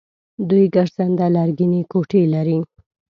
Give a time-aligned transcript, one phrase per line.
[0.49, 2.57] دوی ګرځنده لرګینې کوټې لري.